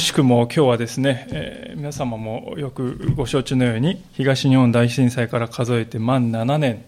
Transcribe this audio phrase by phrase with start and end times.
[0.00, 6.82] くしくも今日はですね、えー、皆様もよくご承知のように東日本大震災から数えて満7年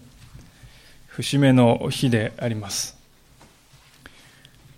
[1.09, 2.97] 節目の日であります。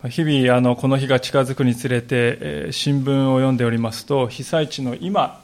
[0.09, 5.41] 日々あのこの日が近づくにつれて、えー、新聞を読んでおりますと被災地の今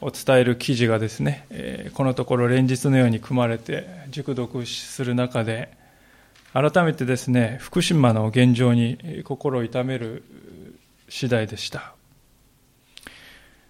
[0.00, 5.72] を伝える記事がですね、えー、このところ連日のように組まれて熟読する中で
[6.52, 10.22] 改めてですね福島の現状に心を痛める
[11.10, 11.92] 次第でした。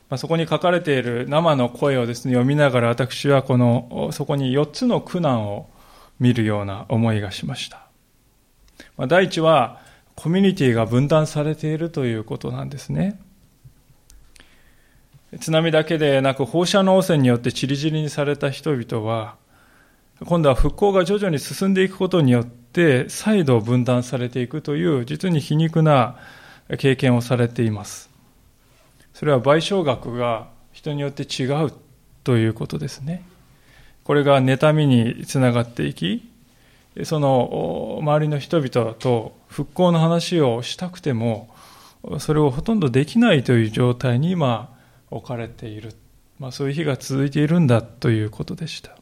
[0.09, 5.69] まあ、そこに書かれている生の声をですね、読みながら私はこの、そこに4つの苦難を
[6.19, 7.87] 見るような思いがしました。
[8.96, 9.80] まあ、第一は、
[10.16, 13.18] コミュニティが分断されているということなんですね。
[15.38, 19.37] 津波だけでなく放射能汚染によって散り散りにされた人々は、
[20.27, 26.18] 今度は復興が徐々に進んでいくことによって、再度分断されていくという、実に皮肉な
[26.79, 28.10] 経験をされています。
[29.15, 31.73] それは賠償額が人によって違う
[32.24, 33.23] ということですね。
[34.04, 36.29] これが妬みにつながっていき、
[37.04, 41.49] その周りの人々と復興の話をしたくても、
[42.18, 44.74] それをほとんどできないという状態に今
[45.10, 45.95] 置かれている。
[46.38, 48.96] まあ、そういう日が続いているんだということでした。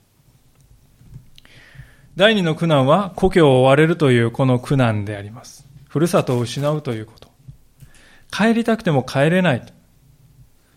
[2.16, 5.64] 第二の苦難は故郷を追われるというこの苦難であります。
[5.86, 7.27] ふるさとを失うということ。
[8.30, 9.62] 帰りたくても帰れない。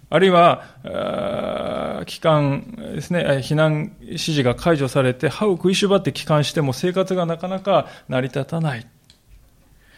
[0.09, 8.85] あるいは、帰還ですね、避難指示が解除されて、歯を食いしばって帰還しても生活がなかなか成り立たない。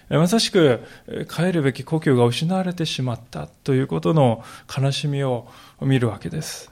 [0.10, 0.82] まさしく、
[1.34, 5.48] 帰るべき故郷が失われてしまったということの悲しみを
[5.82, 6.70] 見るわけです。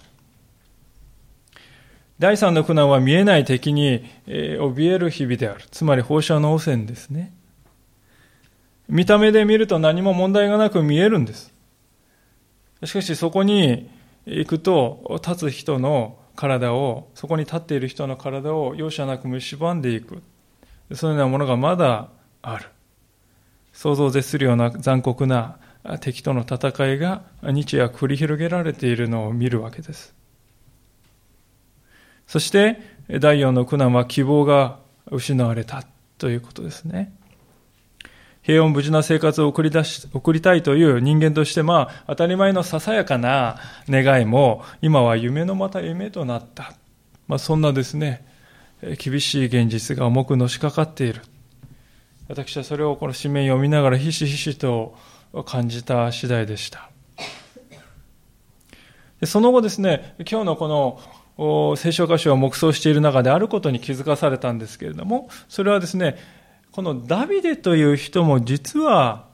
[2.20, 5.64] 第三の苦難は見えない敵に怯える日々である。
[5.72, 7.34] つまり放射能汚染ですね。
[8.90, 11.54] 見た目で見ると何も問題がなく見えるんです。
[12.84, 13.90] しかしそこに
[14.26, 20.22] 行くと、立つ人の体を、そこに立っている人の体を容赦なく蝕んでいく。
[20.94, 22.10] そういうようなものがまだ
[22.42, 22.68] ある。
[23.74, 25.58] 想像を絶するような残酷な
[26.02, 30.14] 敵との戦いが日夜繰り広げられているのを見るわけです。
[32.28, 35.84] そして、第四の苦難は希望が失われた
[36.18, 37.14] ということですね。
[38.52, 43.56] 平穏無事な生活を送り出し、送りたいという人間として、まあ、当たり前のささやかな
[43.88, 46.74] 願いも、今は夢のまた夢となった。
[47.30, 48.26] まあ、そんなですね、
[49.00, 51.22] 厳しい現実が重くのしかかっている。
[52.28, 54.96] 私はそれをこの紙面読みながらひしひしと
[55.46, 56.90] 感じた次第でした。
[59.26, 61.00] その後ですね、今日のこ
[61.38, 66.18] の聖書箇所を黙想している中であることに気づかされたんですけれども、それはですね、
[66.72, 69.28] このダビデという人も実は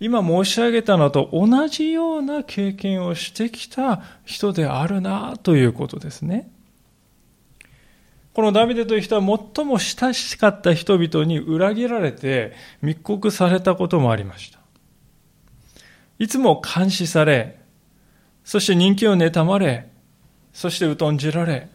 [0.00, 6.50] 今申し上げたのと同じような経験をしてきた人であるなということですね。
[8.32, 14.58] このダビデという人は最も親しかった人々に裏切られて密告されたこともありました。
[16.18, 17.58] いつも監視され、
[18.44, 19.90] そして人気を妬まれ、
[20.52, 21.68] そして疎んじられ、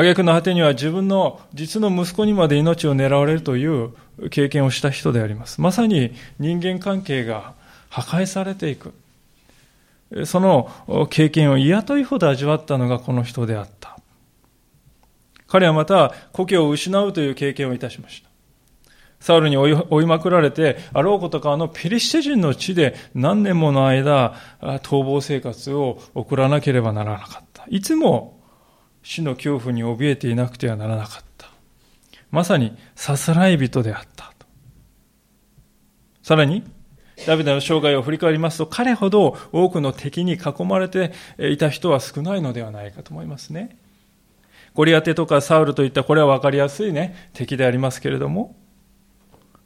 [0.00, 3.92] 挙句の果てには自分の実の息子にまで命を狙われるという
[4.30, 5.60] 経験をした人であります。
[5.60, 7.54] まさに人間関係が
[7.88, 8.92] 破壊されていく。
[10.24, 10.70] その
[11.10, 13.96] 経験を嫌というほど味わったのがこの人であった。
[15.48, 18.28] 彼はまた故郷を失うという経験をいたしました。
[19.18, 27.64] サウルに追いまくられて、あろうことかあのペリシテ人の地で何年もの間、逃亡生活を送らなければならなかった。
[27.68, 28.35] いつも
[29.08, 31.46] 死の恐怖に怯えていなくてはならなかった。
[32.32, 34.32] まさにさすらい人であった
[36.22, 36.64] さらに、
[37.24, 43.78] ダビデの生涯を振り返りますと、彼ほど多くの敵に囲まれていた人は少ないのではないかと思いますね。
[44.74, 48.56] ゴリアテとかサウルといったこれは分かりやすいね、敵でありますけれども、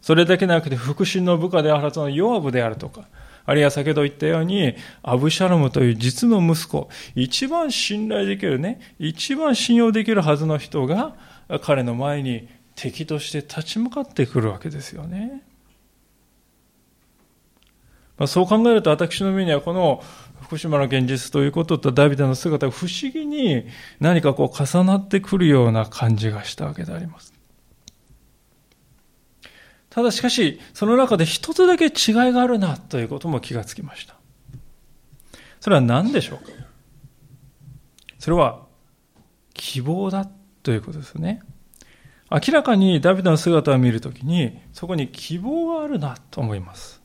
[0.02, 3.08] それだけなくて腹心の部下であるはずのヨアブであるとか、
[3.44, 11.16] あるいは先ほど言ったように、アブシャロムという実の息子、一番信頼できるね、一番信用できるはずの人が、
[11.62, 15.42] 彼の前に敵として立ち向かってくるわけですよね。
[18.16, 20.02] まあ、そう考えると私の目にはこの
[20.42, 23.64] 福島の現実ということとダビデの姿が不思議に
[23.98, 27.39] 何かこう重なってくるような感じがしたわけであります。
[29.90, 31.90] ただしかし、その中で一つだけ違い
[32.32, 34.14] があるなということも気がつきました。
[35.60, 36.52] それは何でしょうか？
[38.18, 38.60] それは
[39.52, 40.28] 希望だ
[40.62, 41.42] ということですね。
[42.30, 47.02] 明らかにダビデの姿を見るときに、そこに希望があるなと思います。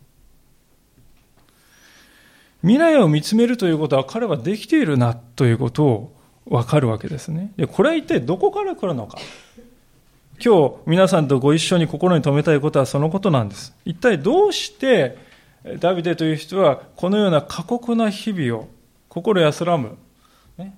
[2.61, 6.15] 未来を見つめるということは彼はできているなということを
[6.45, 7.51] わかるわけですね。
[7.57, 9.17] で、これは一体どこから来るのか？
[10.43, 13.75] 今日皆さんとご一緒に心に留めたいことはそのことなんです。
[13.85, 15.17] 一体どうして
[15.79, 18.67] ダビデという人はこのような過酷な日々を
[19.09, 19.97] 心安らむ、
[20.57, 20.77] ね、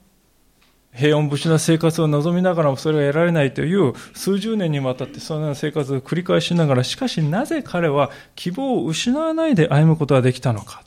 [0.94, 10.83] 平穏無事な生活を望みながらもそれが得られないという数十年にわたってそのような生活を繰り返しながらしかしなぜ彼は希望を失わないで歩むことができたのか。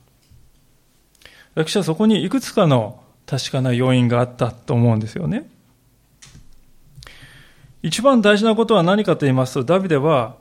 [1.55, 5.51] 私はそこにいくつかの確かな要因があったと思うんですよね。
[7.83, 10.37] 一番大事なことは何かと言いますと、ダビデは、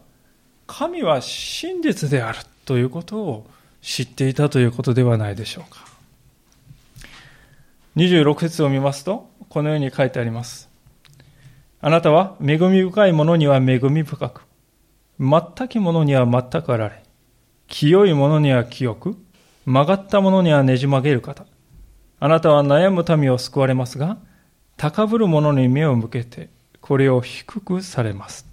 [0.67, 3.47] 神は真実であるということを
[3.81, 5.85] 知っていたということではないでしょうか。
[7.95, 10.69] 26節を見ますと、このように書いてあります。
[11.81, 14.41] あなたは恵み深いものには恵み深く、
[15.17, 17.03] 全きものには全くあられ、
[17.67, 19.15] 清いものには清く、
[19.65, 21.45] 曲がったものにはねじ曲げる方。
[22.19, 24.17] あなたは悩む民を救われますが、
[24.75, 26.49] 高ぶる者に目を向けて、
[26.81, 28.45] これを低くされます。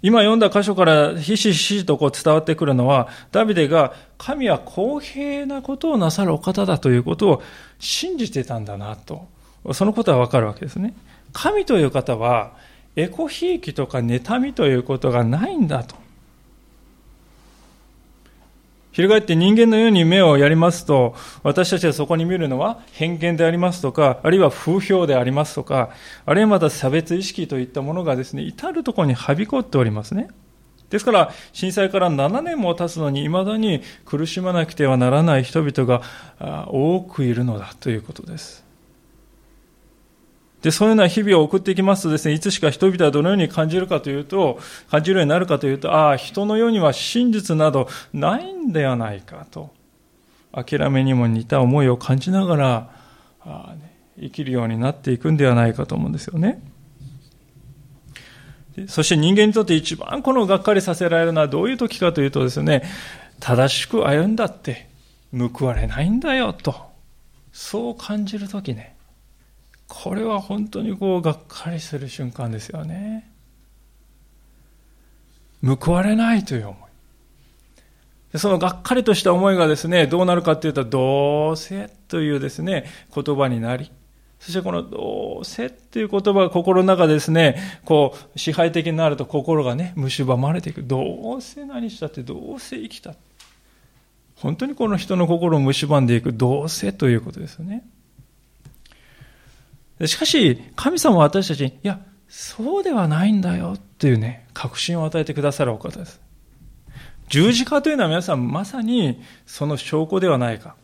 [0.00, 7.42] 今読んだ箇所からひしひしとこう伝わってくるのは、ダビデが神は公平なことをなさるお方だということを
[7.80, 9.26] 信じてたんだなと。
[9.72, 10.94] そのことはわかるわけですね。
[11.32, 12.52] 神という方は、
[12.94, 15.96] エコひいきとか妬みということがないんだと。
[18.98, 21.14] 翻って人間のように目をやりますと、
[21.44, 25.90] 私たちがそこに見るのは偏見でありますとか、あるいは風評でありますとか、
[26.26, 30.28] あるいはまた差別意識といったものがですね、至るところにはびこっておりますね。
[30.90, 36.02] ですから、震災から7年も経つのに、未だに苦しまなくてはならない人々が
[36.72, 38.67] 多くいるのだということです。
[40.62, 44.58] で、そういうような日々を送っていきますとですね、いつしか人々はどのように感じるかというと、
[44.90, 49.70] 感じるようになるかというと、ああ、人の世には真実などないんではないかと、
[50.52, 52.90] 諦めにも似た思いを感じながら、
[53.40, 56.60] あね、生きるようになっていくんではないかと思うんですよね。
[58.86, 62.82] そして人間にとって一番このがっかりさせられるのはどういう時かというとですね、
[63.40, 64.88] 正しく歩んだって
[65.32, 66.74] 報われないんだよと、
[67.52, 68.97] そう感じる時ね。
[69.88, 73.30] これは本当にこうがっかりする瞬間ですよね
[75.64, 76.76] 報われないという思
[78.34, 83.90] いそのがっかりとした思いがですねどうなるかというとどうせというですね言葉になり
[84.38, 90.84] そしてこのどうせっていう言葉が心の中ですね、こう支配的になると心がね、蝕まれていく。
[90.84, 93.14] どうせ何したってどうせ生きた。
[94.36, 97.84] 本当にこの人の心を蝕んでいくどうせということですよね。
[100.06, 106.20] しかし、神様は私たちに、いや、そうではないんだよっていうね、確信を与えてくださるお方です。
[107.28, 110.76] 十字架というのは皆さんまさにその証拠ではないか。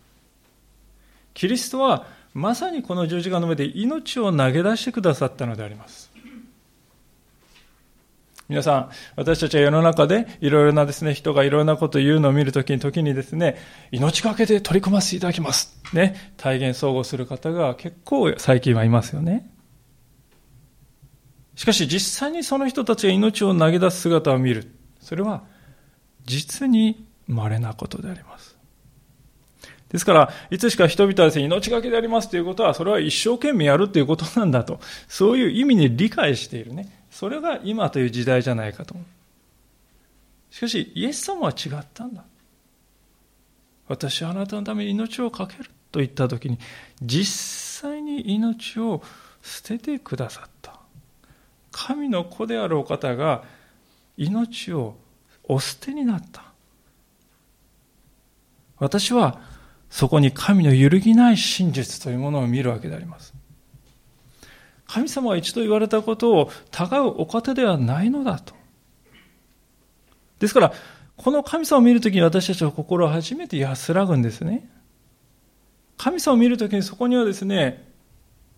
[1.33, 6.11] キリストはまさにこの十字架の上で命を投げ出してくださったのであります。
[8.49, 13.57] 皆さん、私たちは世の中でいろいろなですね、人がいろいろなことを言うのを見るときに、時にですね、
[13.91, 15.81] 命がけで取り組ませていただきます。
[15.95, 19.51] ね、体現相互する方が結構最近はいますよね。
[21.57, 24.71] しかし実際にその人たちが命を投げ出す姿を見る。
[25.01, 25.45] それは
[26.27, 28.55] 実に稀なことであります。
[29.89, 37.04] ですから、いつしか人々はですね、命がけでありますということは、それは一生懸命やるということなんだと、そういう意味に理解しているね。
[37.15, 38.97] それが今という時代じゃないかと。
[40.51, 42.25] しかし、イエス様は違ったんだ。
[43.87, 46.59] 私はあなたのために命を懸けると言った時に、
[47.01, 49.01] 実際に命を
[49.43, 50.81] 捨ててくださった。
[51.71, 53.45] 神の子であるお方が
[54.17, 54.97] 命を
[55.45, 56.43] お捨てになった。
[58.79, 59.41] 私は
[59.89, 63.35] そこに神の揺るぎない真実というものを見るわけであります。
[64.87, 68.55] 神様が一度言われたことをたがうお方ではないのだと。
[70.39, 70.73] ですから、
[71.17, 74.69] この神様を見るときに私たちは心を初めて安らぐんですね。
[75.97, 77.89] 神様を見るときにそこにはですね、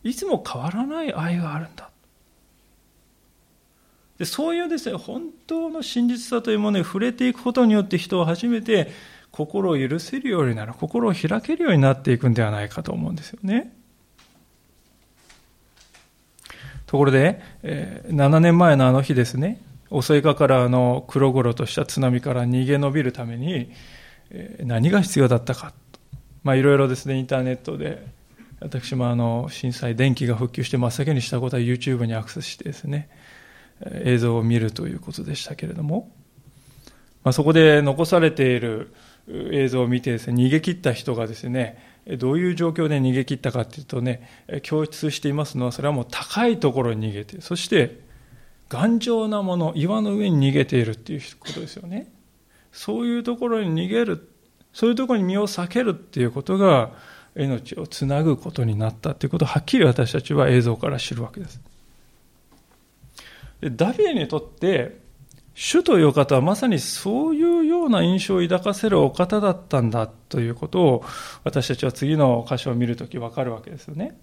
[0.02, 1.90] いつも変わらない愛があるんだ。
[4.18, 8.90] でそういうですね、本当の真実さというものに触れていくことによって人は初めて
[9.30, 13.76] 心を許せるようになる、心を開けるようになっていくんではないかと思うんですよね。
[16.86, 23.72] ところで、えー、7年前のあの日ですね、襲いかからあの黒々とした津波から逃げ延びるために、
[24.30, 25.72] えー、何が必要だったか。
[26.42, 28.06] まあいろいろですね、インターネットで、
[28.60, 33.10] 私もあの震災、電気が復旧して真っ先にしたことは YouTube にアクセスしてですね、
[34.04, 36.10] 映像を見るということでしたけれども、
[37.22, 38.94] まあ、そこで残されている
[39.28, 44.28] 映像を見てですね、逃げ切った人がですね、どういう状況で逃げ切ったかというとね、
[44.68, 48.00] 共通していますのは、それはもう高いところに逃げて、そして
[48.68, 52.12] 頑丈なもの、岩の上に逃げているっていうことですよね。
[52.72, 54.28] そういうところに逃げる、
[54.72, 56.92] そういうところに身を避けるっていうことが、
[57.36, 61.60] 命をつなぐことになったということをはっきり私たちは映像から知るわけです。
[63.60, 64.98] でダビデにとって
[65.58, 71.04] 主という方はまさにそういうような印象を抱かせるお方だったんだということを
[71.44, 74.18] 私たちは次の箇所を見るとき分かるわけですよね。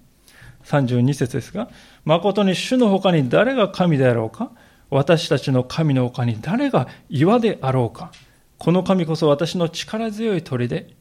[0.65, 1.69] 32節ですが、
[2.05, 4.51] 誠に主の他に誰が神であろうか
[4.91, 8.11] 私たちの神の他に誰が岩であろうか
[8.59, 10.93] この神こそ私の力強い鳥で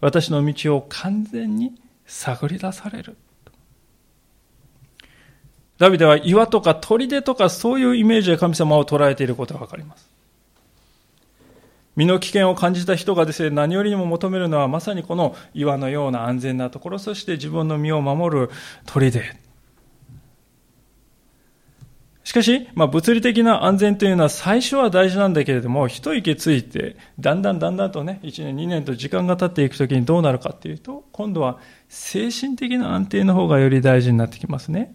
[0.00, 1.74] 私の道を完全に
[2.06, 3.16] 探り出される。
[5.80, 10.10] ダビデは岩とか砦とかそういうイメージで神様を捉えていることがわかります。
[11.96, 18.50] 身の危険を感じた人がですね、何よりも求めるのはまさにこの岩のような安全なところ、そして自分の身を守る
[18.84, 19.10] 砦。
[22.24, 31.56] しかし、まあ、物理的な安全というのは最初は大事なんだけれども、一息ついて、だんだんだんだんとね、1年、2年と時間が経っていくときにどうなるかっていうと、今度は
[31.88, 34.94] 精神的な安定の方がより大事になってきますね。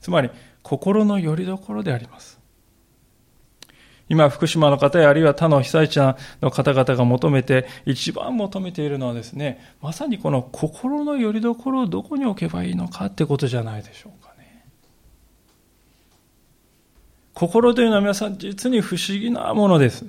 [0.00, 0.30] つまり
[0.62, 2.40] 心の拠り所であります。
[4.08, 14.64] 今、福島の方やあるいは他の被災者の方々が求めて、一番求めているのはですね、まさにこの心の拠り所をどこに置けばいいのかってことじゃないでしょうかね。
[17.34, 20.04] 心というのは皆さん実に不思議なものです。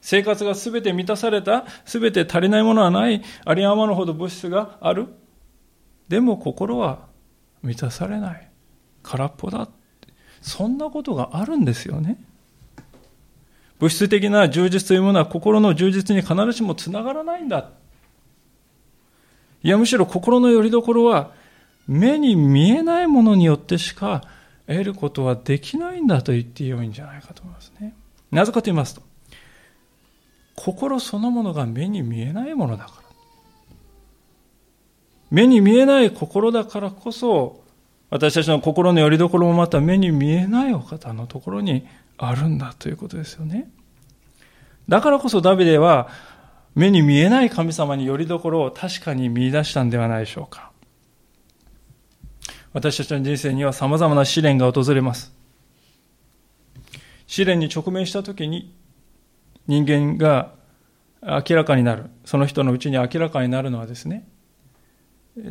[0.00, 5.08] 生活が全て満たされた、全て足りないものはない、あり余るほど物質がある。
[6.08, 7.00] でも心は
[7.66, 8.48] 満たされない。
[9.02, 9.68] 空っぽだ
[10.40, 12.18] そんなことがあるんですよね。
[13.78, 17.70] 物質的な充実というものは心の充実に必ずしもつながらないんだ。
[19.62, 21.32] いやむしろ心の拠り所は
[21.88, 24.22] 目に見えないものによってしか
[24.66, 27.94] 得ることはできないんだと言ってよいんじゃないかと思いますね。
[28.30, 29.02] なぜかと言いますと
[30.54, 33.05] 心そのものが目に見えないものだから。
[35.30, 37.64] 目に見えない心だからこそ、
[38.10, 41.86] 私たちの心の拠り所もまた目に見えないお方のところに
[42.18, 43.68] あるんだということですよね。
[44.88, 46.08] だからこそダビデは
[46.74, 50.70] 目に見えない神様に拠り所を確かに見出したんではないでしょうか。
[52.72, 55.32] 私たちの人生には様々な試練が訪れます。
[57.26, 58.72] 試練に直面したときに
[59.66, 60.52] 人間が
[61.22, 64.28] 明らかになる、その人のうちに明らかになるのはですね、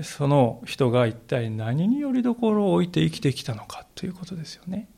[0.04, 4.90] その人が一体何によりどころを置いて生きてきたのかということですよね。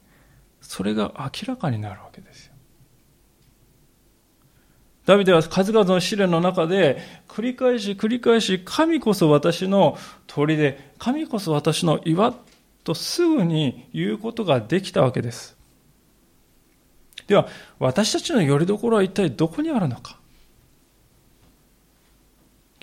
[0.62, 2.54] それが明らかになるわけですよ。
[5.06, 12.34] ダビデは数々の試練の中で繰り返し繰り返し神こそ私の鳥で神こそ私の岩
[12.84, 15.58] とすぐに言うことができたわけです。
[17.28, 17.48] では
[17.80, 20.17] 私たちの拠り所は一体どこにあるのか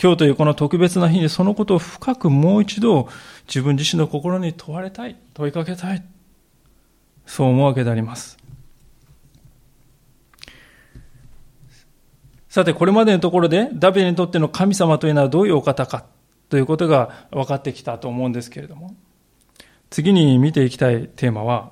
[0.00, 3.08] 今日というこの特別な日にそのことを深くもう一度
[3.46, 6.04] 自分自身の心に問われたい、問いかけたい。
[7.26, 8.38] そう思うわけであります。
[12.48, 16.04] さて、これまでのところでダビデにとっての神様というのはどういうお方か
[16.48, 18.94] ということが分かってきたと思うんですけれども、
[19.90, 21.70] 次に見ていきたいテーマは、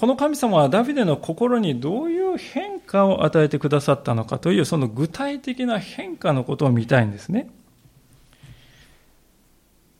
[0.00, 7.50] この神様はダビデの心にどういう変化を与えてくださったのかというその具体的な変化のことを見たいんですね。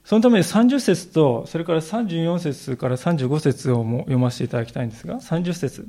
[0.07, 5.87] そのために30節と、それから34節から35節をも読ませていただきたいんですが、30節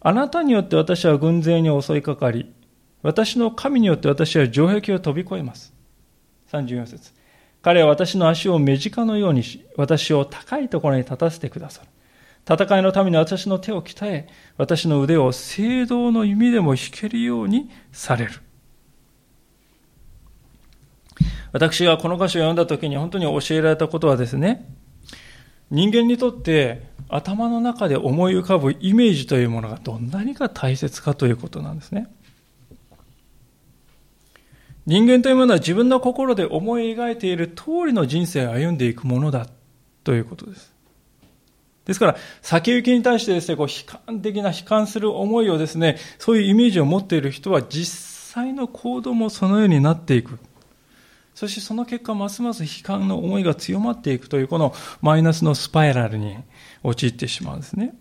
[0.00, 2.54] あなたによって私は軍勢に襲いかかり、
[3.02, 5.74] 私の神によって私は城壁を飛び越えます。
[6.52, 7.10] 34節
[7.60, 11.88] 彼は私の足を目近のようにし、私を高いところに立たせてくださる。
[12.48, 18.32] 戦いのために私の手を鍛え、私の腕を聖堂の弓でも弾けるようにされる。
[21.52, 24.68] 私がこの歌詞を読んだ時に本当に教えられたことはですね、
[25.70, 32.12] 人間にとって頭の中で思い浮かぶイメージというものがどんなにか大切かということなんですね。
[34.84, 39.46] 人間というものは自分の心で思い描いている通りの人生を歩んでいくものだ
[40.02, 40.71] ということです。
[41.84, 50.38] ですから、先行きに対してですね、こう、悲観的な悲観する思いをですね、そういうイメージを持っている人は実際の行動もそのようになっていく。
[51.34, 56.36] そしてその結果、ますます悲観の思いが強まっていくという、このマイナスのスパイラルに
[56.82, 57.94] 陥ってしまうんですね。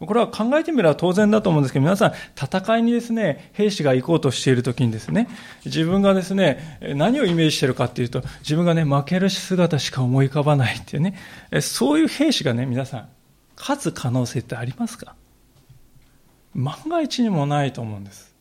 [0.00, 5.28] これは考えてみれば当然だと思うんですけど、皆さん、戦いにですね、兵士が行こうとしているときにですね、
[5.64, 11.18] 自分がですね、何をイメージしているかっていうと、自分がね、負ける姿しか思い浮かばないっていうね、
[11.60, 13.08] そういう兵士がね、皆さん、
[13.56, 15.16] 勝つ可能性ってありますか？
[16.54, 18.32] 万が一にもないと思うんです。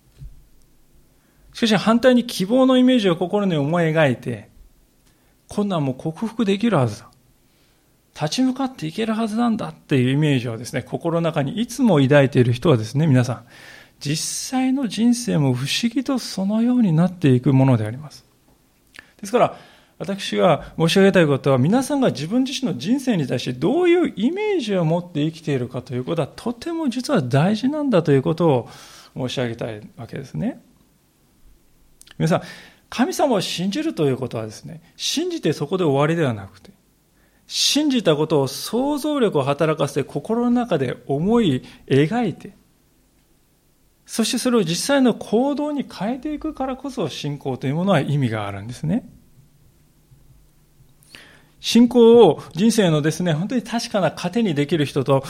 [1.53, 4.49] しかし反対に希望のイメージを心に思い描いて、
[5.47, 7.09] 困難も克服できるはずだ。
[8.19, 13.45] 立ち向かっていけるはずなんだっていうイメージをですね、心の中にいつも抱いている人はですね、皆さん、
[13.99, 18.25] 実際の人生も不思議とそのようになっていくものであります。
[19.21, 19.57] ですから、
[19.99, 28.69] 私が申し上げたいことは、皆さんが自分自身の人生に対してどういうイメージを持って生きているかということは、とても実は大事なんだということを
[29.15, 30.59] 申し上げたいわけですね。
[32.17, 32.41] 皆さん、
[32.89, 36.71] 神様を信じるということはですね、信じてそこで終わりではなくて、
[37.47, 42.53] 信じたことを想像力を働かせて心の中で思い描いて、
[44.05, 49.09] そしてそれを実際の行動に変えていくからこそ信仰というものは意味があるんですね。
[51.59, 55.23] 信仰を人生のですね、本当に確かな糧にできる人と、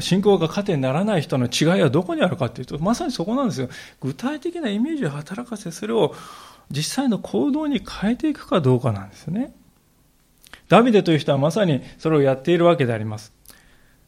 [0.00, 3.68] 信仰が糧にならない人の違いはどこにあるかというと、まさにそこなんですよ。
[4.00, 6.14] 具体的なイメージを働かせ、それを
[6.70, 9.54] 実際の行動に変えていくかどうかなんですね。
[10.72, 13.34] ダビデという人はまさにそれをやっているわけであります。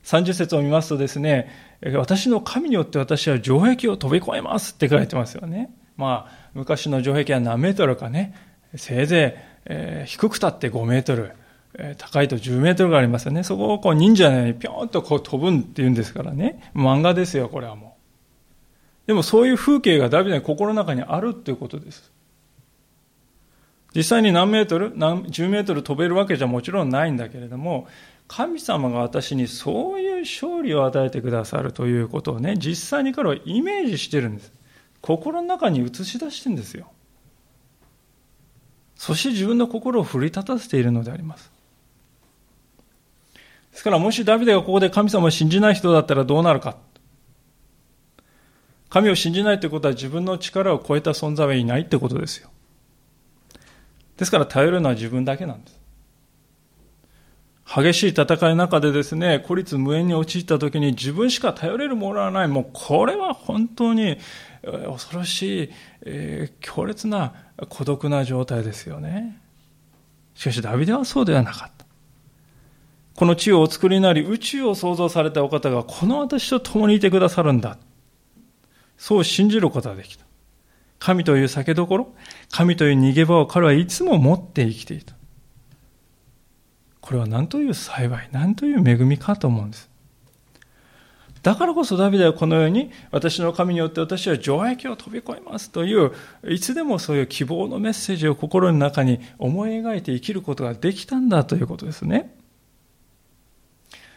[0.04, 1.50] 30節を見ますとですね、
[1.92, 5.68] 私の神によって私は城壁を飛び越えますって書いてますよね。
[5.98, 8.34] まあ、昔の城壁は何メートルかね、
[8.76, 11.32] せいぜい、えー、低くたって5メートル、
[11.98, 13.42] 高いと10メートルがありますよね。
[13.42, 16.70] そこをこう忍者のようにぴょんとこう飛ぶんって言うんですからね。
[16.74, 17.98] 漫画ですよ、これはも
[19.04, 19.08] う。
[19.08, 22.10] でもそういう風景がダビデの心の中にあるっていうことです。
[23.94, 27.86] 実際に何メートル何10メートル飛べるわけじゃもちろんないんだけれども、
[28.26, 34.52] 神様が私にそういう勝利を与えてくださるということをね、実際に彼はイメージしてるんです。
[35.00, 36.90] 心の中に映し出してるんですよ。
[38.96, 41.52] そして自分の心を奮い立たせているのであります。
[43.70, 46.78] ですからもしダビデがここで神様を信じない人だったらどうなるか。
[48.88, 52.48] 神を信じないということは自分の力を超えた存在はいないってことですよ。
[54.16, 55.80] ですから頼るのは自分だけなんです。
[57.66, 62.48] 激しい戦いの中でですね、孤立無縁に陥った時に自分しか頼れるものはない。
[62.48, 64.18] もうこれは本当に
[64.62, 65.70] 恐ろしい、
[66.02, 67.32] えー、強烈な
[67.70, 69.40] 孤独な状態ですよね。
[70.34, 71.86] しかしダビデはそうではなかった。
[73.14, 77.78] この地をお作りになり、宇宙を創造されたお方が、この私と共にいてくださるんだ。
[78.98, 80.24] そう信じることができた。
[80.98, 82.14] 神という酒どころ、
[82.50, 85.14] 神という逃げ場を彼はいつも持って生きていた。
[87.00, 89.90] これは何という幸い、何という恵みかと思うんです。
[91.42, 96.12] だからこそダビデはこのように、私の神によって私は城壁を飛び越えますという、
[96.48, 102.33] いつでもそういう希望のメッセージを心の中に思い描いて生きることができたんだということですね。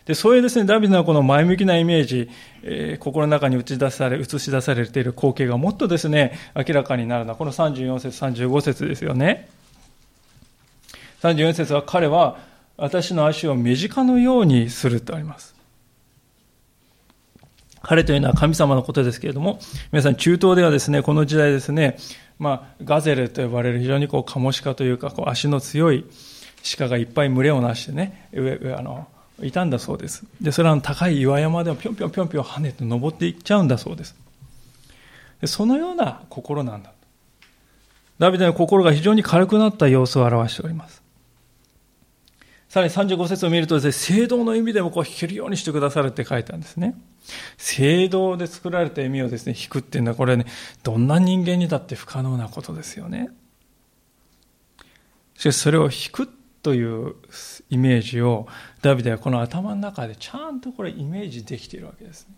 [0.07, 2.29] で、そういうですね、ダビデのこの前向きなイメージ、
[2.63, 9.49] えー、心の中に映し出され、映し出されている光景がもっとですね、明らかになるのは、この34節、35節ですよね。
[11.21, 12.37] 34節は彼は、
[12.77, 15.55] 私の足を目近のようにするとあります。
[17.81, 19.59] 彼というのは神様のことですけれども、
[19.91, 21.97] 皆さん中東ではですね、この時代ですね、
[22.39, 26.05] まあ、ガゼルと呼ばれる非常にこう、カモシカというか、こう足の強い
[26.77, 29.07] 鹿がいっぱい群れをなしてね、上、上、あの、
[29.41, 30.25] いたんだそうです。
[30.41, 34.15] で、それは高い岩山でもぴょんぴょんぴょんぴょん跳ねて登っていっちゃうんだそうです。
[35.41, 36.91] でそのような心なんだ。
[38.17, 41.03] ダビデの心が非常に軽くなった様子を表しております。
[42.69, 46.95] さらに35節を見るとですね、聖堂の意味でもこう弾けるようにしてくださるって書いてあるんですね。
[47.57, 50.45] 聖堂で作られた意味をですね、弾くっていうのはこれね、
[50.83, 53.29] どんな人間にだって不可能なことですよね。
[55.35, 56.29] しかしそれを弾く
[56.63, 57.15] という
[57.69, 58.47] イメージを
[58.87, 62.35] ダビデはこの頭の中でちゃんとこれイメージできているわけですね。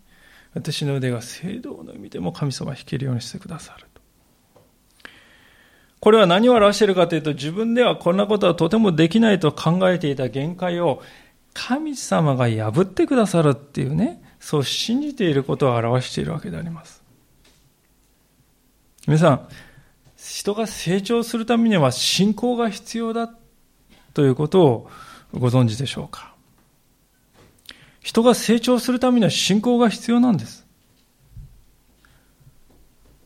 [0.52, 4.00] 私の腕が聖堂の意味でも神様を弾けるようにしてくださると。
[6.00, 11.02] これは何を表しているかというと自分ではこんなことはとてもできないと考えていた限界を
[11.52, 17.02] 神様が破ってくださるっていうね、そう信じていることを表しているわけであります。
[19.06, 19.48] 皆さん、
[20.16, 23.30] 人が成長するためには信仰が必要だ
[24.14, 24.90] ということを
[25.32, 26.29] ご存知でしょうか？
[28.00, 30.66] 人が成長するためには信仰が必要なんです。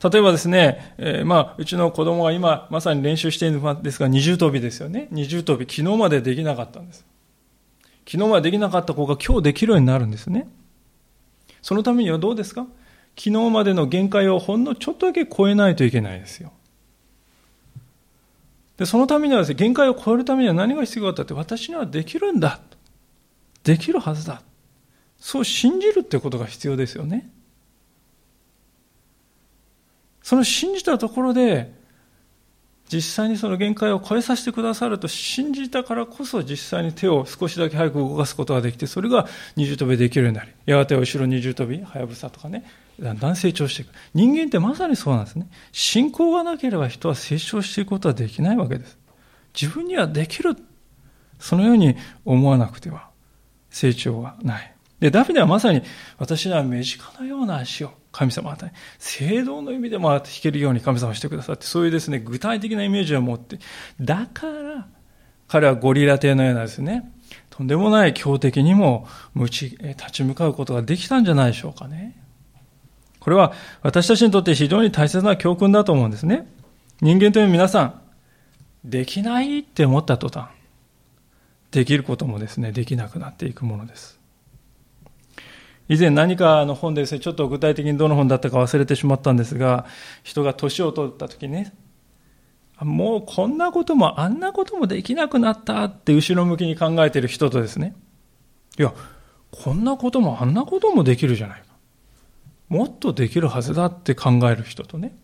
[0.03, 5.09] 例えばですね、えー、まあ、うちの子供が今まさに練習しているんですが、二重跳びですよね。
[5.11, 7.07] 二重跳び、昨日までできなかったんです。
[8.07, 10.47] 昨日までできなかった子が今日できるようになるんですね。
[11.63, 12.67] そのためにはどうですか？
[13.17, 16.53] 昨日までの限界をほんのちょっとだけ超えないといけないですよ。
[18.77, 22.61] で、そのためにはですね、限界を超えるためには何が必要かって、私にはできるんだ。
[23.63, 24.43] できるはずだ。
[25.25, 27.31] そう信じるってことが必要ですよね。
[30.23, 31.73] その信じたところで、
[32.93, 42.67] 実際にその限界を超えさせてくださると信じたからこそ実際に手を少しだけ早く動かすことができて、それが二重跳びできるようになり、やがて後ろ二重跳び、はやぶさとかね、
[43.01, 43.93] だんだん成長していく。
[44.13, 45.49] 人間ってまさにそうなんですね。
[45.73, 48.99] 信仰がなければ人は成長していくことはできないわけです。
[49.59, 50.55] 自分にはできる。
[51.39, 53.09] そのように思わなくては
[53.71, 54.74] 成長はない。
[55.05, 55.83] で、ダビデはまさに
[56.17, 63.59] 私には身近なような足を神様与え、聖堂の意味でも弾けるように神様してくださって、そういうですね、具体的なイメージを持って、
[64.01, 64.87] だから
[65.47, 67.13] 彼はゴリラ帝のようなですね、
[67.51, 69.77] とんでもない強敵にも立
[70.11, 72.17] ち向かうことができたんじゃないでしょうかね。
[73.21, 76.51] これは私たちにとって非常に大切な教訓だと思うんですね。
[77.03, 78.01] 人間という皆さん、
[78.87, 80.49] できないって思った途端、
[81.73, 84.24] できることもですね、できなくなっていくものです。
[85.89, 89.87] 以前何かの本でですね、ちょっと具体的にどの本だったか忘れてしまったんですが、
[90.23, 91.75] 人が年を取った時ね、
[92.81, 97.95] もうこんなこともあんなこともできなくなったって後ろ向きに考えている人とですね、
[98.79, 98.95] いや、
[99.51, 101.67] こんなこともあんなこともできるじゃないか。
[102.69, 105.17] もっとできるはずだって考える人とね、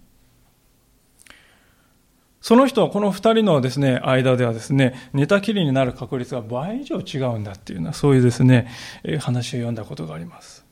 [2.40, 8.68] その人はこの二人のですね、間ではですね、寝たきりになる確率が倍以上違うんだっていうような、そういうですね、
[9.20, 10.64] 話を読んだことがあります。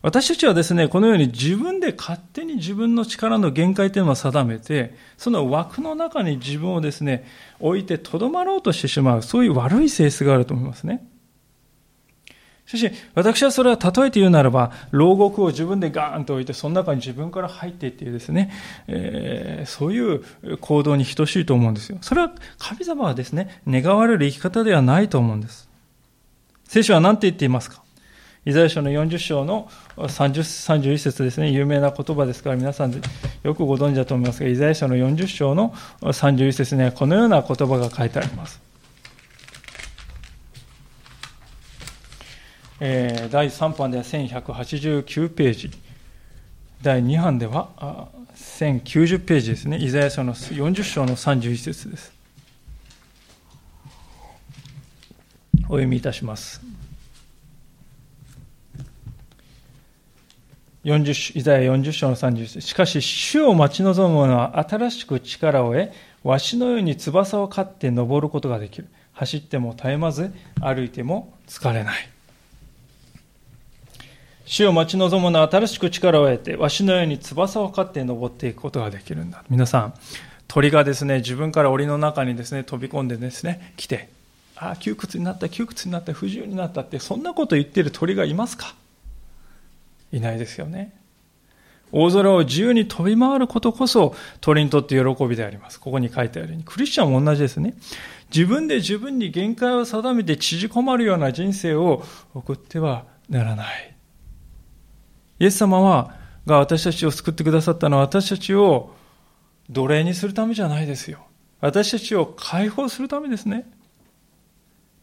[0.00, 7.24] 私たちはですね、このように自分で勝手に自分の力の限界というのを定めて、その枠の中に自分をですね、
[7.60, 11.06] 置いてとどまろうとしてしまう、そういう悪い性質があると思いますね。
[12.76, 18.52] しかし、私はそれは例えて言うならば、牢獄を自分でガーンと置いて、その中に自分から入っていっていうですね、
[18.86, 20.22] えー、そういう
[20.58, 21.98] 行動に等しいと思うんですよ。
[22.00, 25.68] それは神様はですね、願われる生き方ではないと思うんです。
[26.64, 27.82] 聖書は何て言っていますか？
[28.44, 32.92] イザヤ書の40章の30 31節ですね、有名な言葉ですから、皆さん
[33.42, 38.60] よくご存知だと思いますが、イザヤ書の40章の31節にはこのような言葉が書いてあります。
[42.84, 45.70] えー、第3版では1189ページ、
[46.82, 52.12] 第2版ではあ1090ページですね、イザヤ書の40章の31節です。
[55.66, 56.60] お読みいたします。
[60.84, 65.92] 40イザヤ40章の31節しかし、主を待ち望む者は新しく力を得、
[66.24, 68.88] わしのように翼を飼って登ることができる。
[69.12, 72.08] 走っても絶えまず、歩いても疲れない。
[74.44, 79.44] 死を待ち望むのは新しく力を得て、わしのように翼を飼って登っていくことができるんだ。
[79.48, 79.94] 皆さん、
[80.48, 84.08] 鳥がですね、自分から檻の中にですね、飛び込んでですね、来て、
[84.56, 88.74] ああ、窮屈になった、窮屈になった、不自由になったって、そんなこと言ってる鳥がいますか？
[90.12, 90.92] いないですよね。
[91.90, 95.78] 大空を自由に飛び回ることこそ鳥にとって喜びであります。
[95.78, 96.64] ここに書いてあるように。
[96.64, 97.74] クリスチャンも同じですね。
[98.34, 102.02] 自分で自分に限界を定めて縮こまるような人生を
[102.34, 103.91] 送ってはならない。
[105.42, 106.14] イエス様は、
[106.46, 108.94] が私たちを救ってくださったのは私たちを
[109.68, 111.26] 奴隷にするためじゃないですよ。
[111.60, 113.68] 私たちを解放するためですね。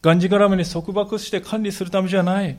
[0.00, 2.56] がんじがらめに束縛して管理するためじゃない。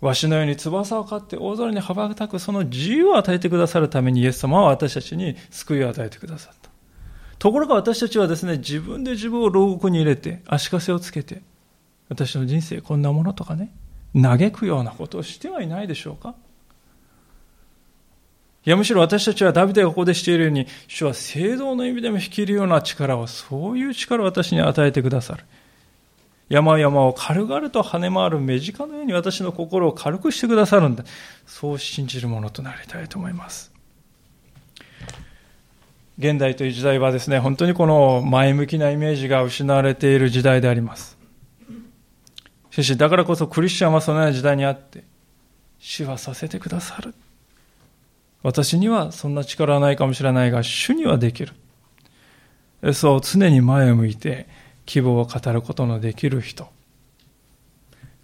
[0.00, 6.70] わしのように翼を飼って大空に羽ばたくその自由を与えてくださるためにイエス様は私たちに救いを与えてくださった。
[7.38, 11.42] ところが私たちはですね、自分で自分を牢獄に入れて、足かせをつけて、
[12.08, 13.72] 私の人生こんなものとかね、
[14.20, 16.34] 嘆くようなことをしてはいないでしょうか
[18.64, 25.44] いや、むしろ私たちはダビデがここでしているように、主は聖堂の意味でも引き入るような力を、そういう力を私に与えてくださる。
[26.48, 31.04] 山々を軽々と跳ね回る目近のように私の心を軽くしてくださるんだ。
[31.46, 33.72] そう信じるものとなりたいと思います。
[36.18, 41.18] 現代という時代はですね、本当にこの前向きなイメージが失われている時代であります。
[42.70, 45.04] しかし、だからこそクリスチャンはそのような時代にあって、
[45.80, 47.14] 死はさせてくださる。
[48.42, 51.54] 私にはそんな力はないかもしれないが、主にはできる。
[52.92, 54.48] そう常に前を向いて
[54.86, 56.68] 希望を語ることのできる人。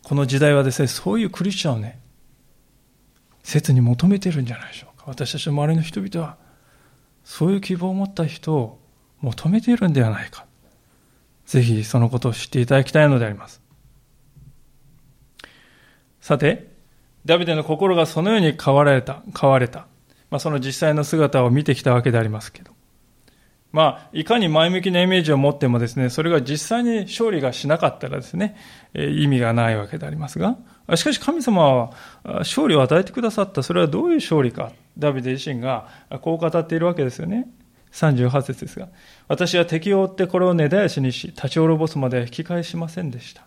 [0.02, 2.00] この時代はですね、そういうクリスチャンをね、
[3.42, 5.04] 切に求めてるんじゃないでしょうか。
[5.06, 6.36] 私たちの周りの人々は、
[7.24, 8.80] そういう希望を持った人を
[9.20, 10.46] 求めているんではないか。
[11.46, 13.60] ぜひそのことを知っていただきたいのであります。
[16.20, 16.72] さて、
[17.24, 19.86] ダビデの心がそのように変わられた、変われた。
[20.30, 22.72] まあ、その実際の姿を見てきたわけでありますけど。
[23.70, 28.56] まあ、いかに前向きなイメージを持ってもですね、それが実際に勝利がしなかったらですね、
[28.94, 30.56] 意味がないわけでありますが、
[30.96, 31.90] しかし神様は
[32.38, 33.62] 勝利を与えてくださった。
[33.62, 34.72] それはどういう勝利か。
[34.98, 35.86] ダビデ自身が
[36.22, 37.46] こう語っているわけですよね。
[37.92, 38.88] 38節ですが、
[39.28, 43.42] 私は敵を追ってこれを根絶やしにし、立ち滅ぼすまで引き返しませんでした。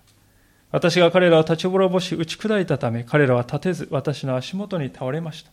[0.72, 5.52] 私が彼らを立ち滅ぼし打ち砕いたため、彼らは立てず私の足元に倒れました。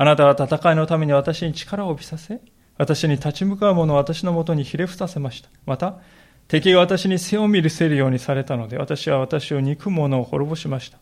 [0.00, 2.40] あなたは戦いのために私に力を帯びさせ、
[2.76, 5.48] 私に立ち向かう者を私のもとにひれ伏させました。
[5.66, 5.98] また、
[6.46, 10.98] 敵が私に背を見るせるようにされたので、私は私を憎む者を滅ぼしました。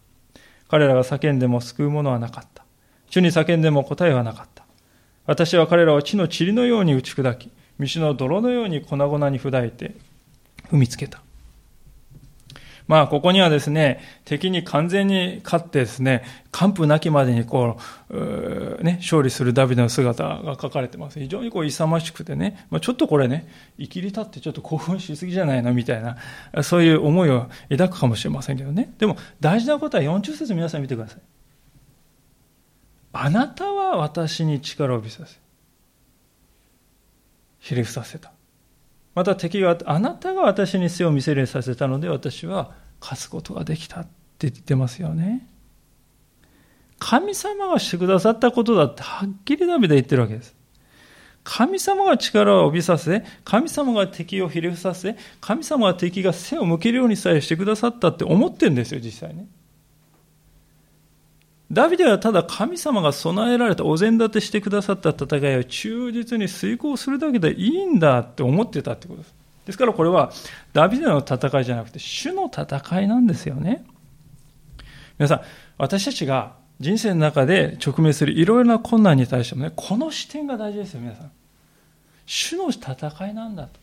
[0.68, 2.64] 彼らが叫んでも救う者はなかった。
[3.10, 4.64] 主に叫んでも答えはなかった。
[5.26, 9.94] 私は彼らを地の塵のように打ち砕き、道の泥のように粉々に砕いて
[10.70, 11.20] 踏みつけた。
[12.88, 16.22] まあ、ここにはですね、敵に完全に勝ってですね、
[16.52, 17.78] 完膚なきまでにこ
[18.10, 21.18] う、ね、勝利するダビデの姿が書かれてます。
[21.18, 26.16] 非常にこう勇ましくてね、まあ、ちょっとこれね、生きり立ってちょっと興奮しすぎじゃないのみたいな、
[26.62, 28.94] そういう思いを抱くかもしれませんけどね。
[28.98, 31.20] でも、大事なことは40節皆さん見てください。
[33.12, 35.38] あなたは私に力を帯びさせ、
[37.58, 38.35] ひれ伏させた。
[39.16, 45.46] また敵があなたが私に背を見せるさせたので私は勝つことができたって言ってますよね。
[46.98, 50.54] 神様がしてくださったことだってはっきりダメで言ってるわけです。
[51.44, 59.46] 神様が力を帯びさせ、神様が敵をひれ伏させ、神様は敵が背を向けるようにさえしてくださったって思ってるんですよ、実際ね。
[61.70, 69.34] ダビデはただ神様が備えられたお膳立てしてくださった戦いを忠実に遂行するだけでいいんだって思ってたってことです。
[69.66, 70.32] ですからこれは
[70.72, 73.84] ダビデの戦いじゃなくて主の戦いなんですよね。
[75.18, 75.40] 皆さん、
[75.76, 81.32] 私たちが人生の中で直面するいろいろな困難に対してもね、この視点が大事ですよ、皆さん。
[82.26, 83.80] 主の戦いなんだと。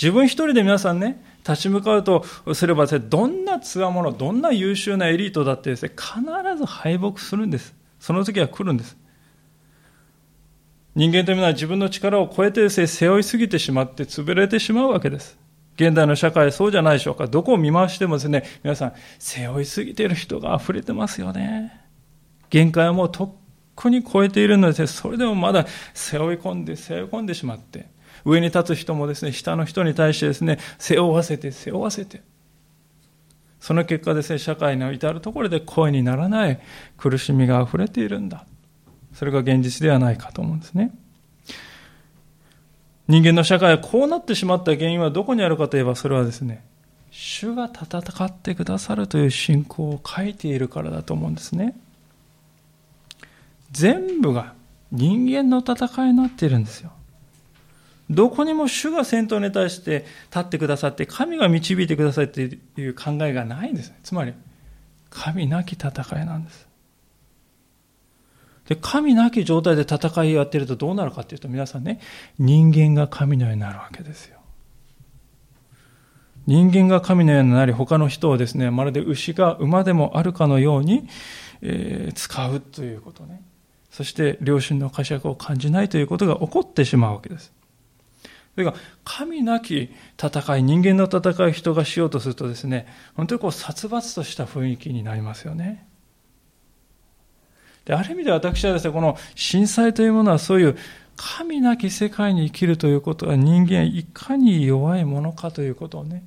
[0.00, 6.20] 自分一人で皆さんね、立ち向かうとすればです、ねどんな強者、どんな優秀なエリートだってですね、必
[6.56, 7.74] ず敗北するんです。
[8.00, 8.96] その時は来るんです。
[10.96, 15.38] 人間というのは自分の力を超えてですね、背負いすぎてしまって潰れてしまうわけです。
[15.76, 17.26] 現代の社会そうじゃないでしょうか。
[17.26, 21.80] どこを見回してもですね、皆さん、背負いすぎている人が溢れてますよね。
[22.48, 23.32] 限界はもうとっ
[23.74, 27.90] くに超えているので、それでもまだ背負い込んで、背負い込んでしまって、
[28.26, 32.22] 上に立つ人もですね、下の人に対してですね、背負わせて、背負わせて。
[33.60, 36.60] その結果ですね、社会の至るところで声にならない
[36.96, 38.44] 苦しみが溢れているんだ。
[39.14, 40.92] それが現実ではないかと思うんですね。
[43.06, 46.64] 人間の社会はこうなってしまった原因はどこにあるかといえば、それはですね、
[47.12, 51.76] 主が戦ってくださるという信仰を書いているからだと思うんですね。
[53.70, 54.54] 全部が
[54.90, 56.90] 人間の戦いになっているんですよ。
[58.08, 62.42] どこにも主が先頭に対して立ってくださって、神が導いてくださいって
[62.76, 63.92] いう考えがないんです。
[64.02, 64.32] つまり、
[65.10, 65.90] 神なき戦
[66.22, 66.66] いなんです。
[68.68, 72.00] で、神なき状態で戦いをやってるとどうなるかっていうと、皆さんね、
[72.38, 74.38] 人間が神のようになるわけですよ。
[76.46, 81.08] 人間が神のようになり、他の人をですね、まるで牛が馬でもあるかのように、
[81.60, 83.42] えー、使うということね。
[83.90, 87.52] そして、良心の呵責を感じないということが起こってしまうわけです。
[88.56, 95.86] それが神なき戦い、人間の戦いを人がしようとするとですね、本当にこう殺伐とした雰囲気になりますよね。
[97.84, 100.76] で、ある意味で私はですね、この震災というものはそういう
[101.16, 106.24] 神なき世界に生きるということは人間いかに弱いものかということをね、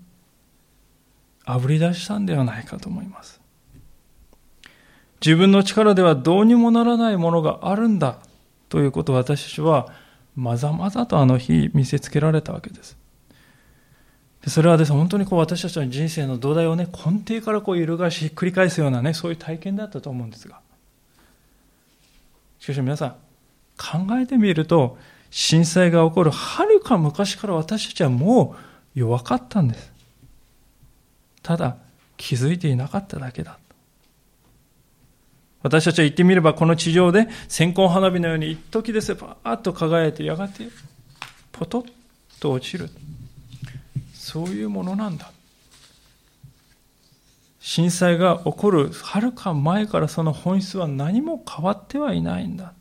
[1.46, 3.42] あぶり出したんではないかと思います。
[5.20, 8.20] 自分の力ではどうにもならないものがあるんだ
[8.70, 9.88] ということを私たちは
[10.36, 12.98] まざまざとあの日見せつけられたわけです。
[14.44, 20.60] でそれはですね、本当にこう私たちの人生の土台をね、根底からこう揺るがし、ひっくり返すようなね、そういう体験だったと思うんですが。
[22.60, 23.10] しかし皆さん、
[23.78, 24.98] 考えてみると、
[25.30, 28.56] 震災が起こるはるか昔から私たちはも
[28.96, 29.92] う弱かったんです。
[31.44, 31.78] ただ、
[32.18, 33.58] 気づいていなかっただけだ。
[35.62, 40.68] 私たちは言ってみればこの地上で線香花火のように一時ですパーッと輝いてやがて
[41.52, 41.92] ポトッ
[42.40, 42.90] と落ちる。
[44.14, 45.32] そういうものなんだ。
[47.60, 52.74] 震災が起こるはるか前からその本質は何も変わってはいないんだ。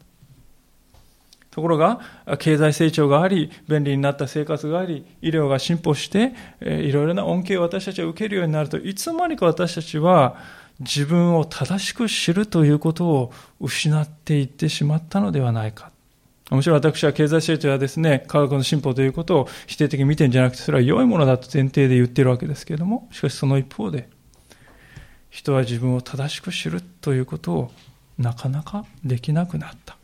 [1.51, 2.01] ところが
[2.38, 10.37] 経済成長があり便利になった生活があり医療が進歩していろいろな恩恵を私たちは受けるようになるといつまにか私たちは
[10.81, 15.91] 自分を正しく知るということを失っていってしまったのではないか。
[16.51, 24.09] もちろ私は経済成長やですね、科学の進歩ということを否定的に見てるんじゃなくて、それは良いものだと前提で言ってるわけですけれども、しかしその一方で、
[25.29, 27.71] 人は自分を正しく知るということを
[28.17, 29.99] なかなかできなくなった。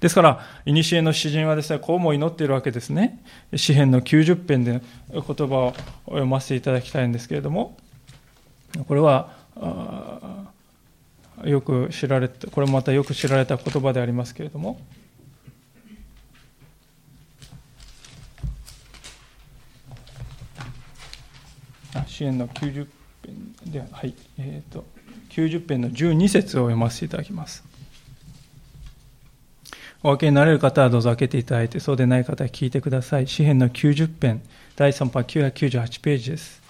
[0.00, 3.22] ですから、古の詩人はですね、こうも祈っているわけですね。
[3.56, 5.74] 詩篇の90編で言葉を
[6.06, 7.76] 読ませていただきたいんですけれども、
[8.86, 9.37] これは、
[11.44, 14.80] よく知られた、これもまたよく知られた言葉でありますけれども、
[22.06, 22.86] 支援の90
[23.24, 24.84] 編で、はい、えっ、ー、と、
[25.30, 27.64] 90編の12節を読ませていただきます。
[30.02, 33.26] お分けになれる方はどうぞ開けていただいて、そうでない方は聞いてください。
[33.26, 34.42] 詩編の90編、
[34.76, 36.62] 第3版998ページです。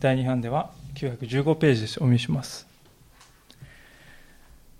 [0.00, 1.92] 第2版では915ページです。
[1.92, 2.66] お読みします。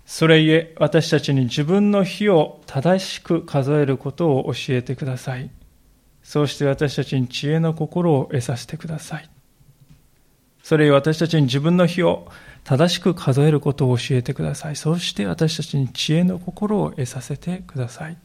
[0.05, 5.49] それゆえ、私たちに自分の日を正しく数えることを教えてください。
[6.23, 9.29] そうして私たちに知恵の心を得させてください。
[10.63, 12.27] それゆえ私たちに自分の日を
[12.63, 14.75] 正しく数えることを教えてください。
[14.75, 18.17] そうして私たちに知恵の心を得させてください。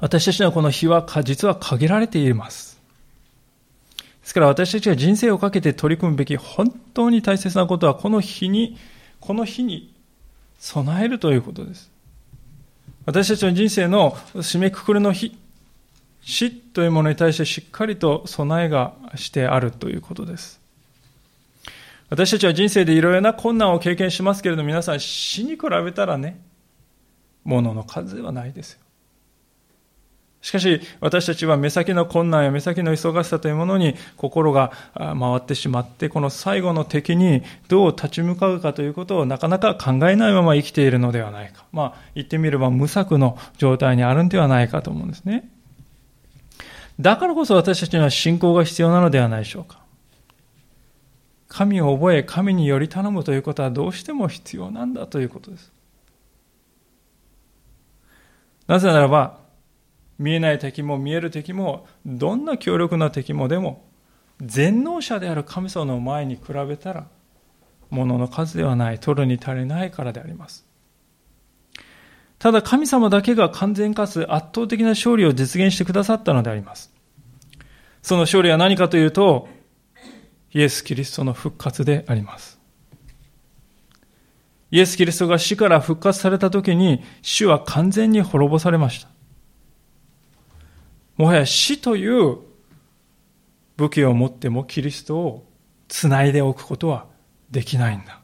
[0.00, 2.67] 私たちのこの日は実は限られています。
[4.28, 8.76] ですから私たちが人生をかけて取り組むべき本当に大切なことはこの日に、
[9.20, 9.94] この日に
[10.58, 11.90] 備えるということです。
[13.06, 15.34] 私たちの人生の締めくくりの日、
[16.20, 20.60] 死というものに対してしっかりと備えがしてあるということです。
[22.10, 26.38] 私たちは人生でいろいろな困難を経験しますけれど皆さん死に比べたらね、
[27.44, 28.80] ものの数ではないですよ。
[30.48, 41.66] しかし私たちは目先の困難や目先の忙しさというものに心が回ってしまってこの最後の敵にどう立ち向かうかということをなかなか考えないまま生きているのではないか。
[41.70, 45.50] まあ言ってみれば無策の状態にあるんではないかと思うんですね。
[46.98, 49.80] だからこそ私たちには信仰が必要なのではないでしょうか。
[51.48, 55.70] 神を覚え、神により頼むということはどうしても必要なんだということです。
[58.66, 59.46] なぜならば、
[60.18, 63.88] 見えない敵も見える敵も、どんな強力な敵もでも、
[64.40, 67.06] 全能者である神様の前に比べたら、
[67.90, 70.66] 物の数ではない、取るに足りないからであります。
[72.38, 76.92] ただ神様だけが完全かつ圧倒的な勝利を実現してくださったのであります。
[78.02, 79.48] その勝利は何かというと、
[80.52, 82.58] イエス・キリストの復活であります。
[84.70, 89.17] イエス・キリストが死から復活された時に死は完全に滅ぼされました。
[91.18, 92.38] もはや死という
[93.76, 95.46] 武器を持ってもキリストを
[95.88, 97.06] つないでおくことは
[97.50, 98.20] できないんだ。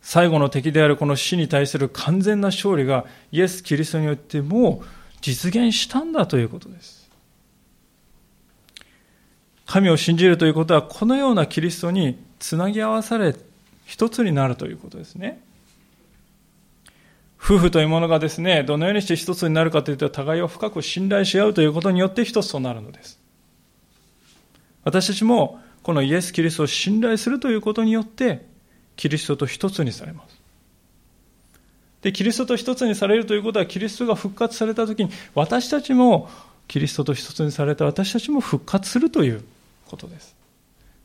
[0.00, 4.86] 最後の敵であるこの死に対する完全な勝利がイエス・キリストによってもう
[5.20, 7.10] 実現したんだということです。
[9.66, 13.36] 神を信じるということは、このようなキリストにつなぎ合わされ、
[13.84, 15.42] 一つになるということですね。
[17.48, 23.18] 夫婦というものがですね、どのようにして一つになるかというと、互いを深く信頼し合うということによって一つとなるのです。
[24.84, 28.44] 私たちも、このイエス・キリストを信頼するということによって、
[28.96, 30.38] キリストと一つにされます。
[32.02, 36.28] で、キリストと一つにされるということは、キリストが復活されたときに、私たちも、
[36.66, 39.42] キリストと一つにされた私たちも復活するという
[39.86, 40.36] ことです。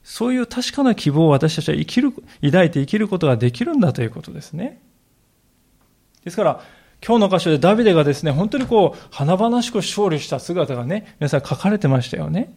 [0.03, 4.81] そういう確かな希望を私たちは生きる、抱いて生きることができるんだということですね。
[6.23, 6.61] ですから、
[7.05, 12.53] 今日の箇所でダビデがですね、本当にこう、華々しく勝利した姿がね、皆さん書かれてましたよね。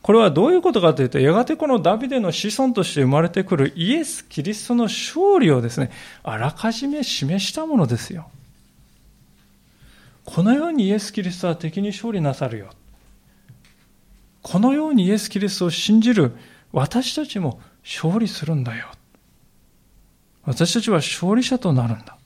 [0.00, 5.90] これはどういうことかというと、やがてこのダビデの子孫として生まれてくるイエス・キリストの勝利をですね、
[6.22, 8.30] あらかじめ示したものですよ。
[10.24, 12.68] このようにイエス・キリストは敵に勝利なさるよ。
[14.42, 16.36] このようにイエス・キリストを信じる
[16.72, 18.86] 私たちも勝利するんだよ。
[20.46, 22.16] 私たちは勝利者となるんだ。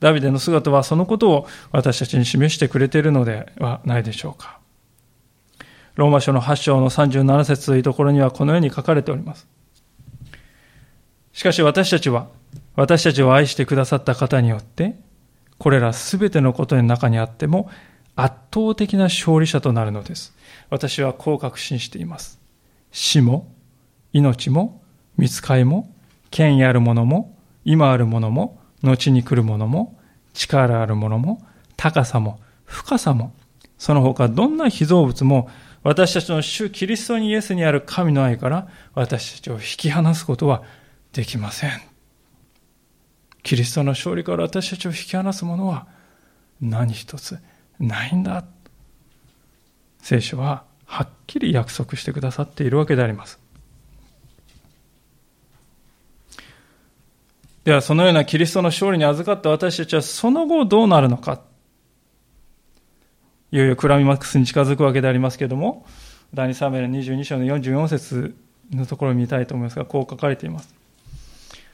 [0.00, 4.58] ダビデの姿はそのことを私たちに示してくれているのではないでしょうか。
[5.94, 9.46] ローマ書の8章の37節というところにはこのように書かれております。
[11.32, 12.28] しかし私たちは、
[12.74, 14.96] 私たちを愛してくださった方によって、
[15.58, 17.70] これらすべてのことの中にあっても
[18.16, 20.34] 圧倒的な勝利者となるのです。
[20.70, 22.40] 私はこう確信しています。
[22.90, 23.52] 死も、
[24.12, 24.82] 命も、
[25.16, 25.91] 見つかいも、
[26.32, 30.00] 権威あるものも、今あるものも、後に来るものも、
[30.32, 31.40] 力あるものも、
[31.76, 33.34] 高さも、深さも、
[33.78, 35.48] その他どんな被造物も、
[35.84, 40.62] 私たちの主キリストにイエスにある神の愛から私たちを引き離すことは
[41.12, 41.70] できません。
[43.42, 45.88] キリストの勝利から私たちを引き離すものは
[46.60, 47.38] 何一つ
[47.80, 48.44] ないんだ。
[50.00, 53.41] 聖書ははっきり約束してくださっているわけであります。
[57.64, 61.40] では、そのようなキリストの勝利に預かった私たちはその後どうなるのか。
[63.52, 65.86] いよいよクラミマックスに近づくわけでありますけれども、
[66.34, 68.34] 第2サムエル22章の44節
[68.72, 70.74] のところを見たいと思いますが、こう書かれています。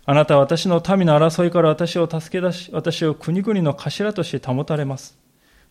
[0.05, 5.17] あなたは私の民の争いから私を助け出し、私を国々の頭として保たれます。